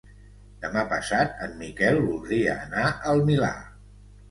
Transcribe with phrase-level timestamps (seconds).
[0.63, 3.55] Demà passat en Miquel voldria anar al Milà.